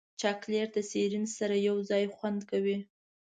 [0.21, 2.77] چاکلېټ د سیرین سره یوځای خوند کوي.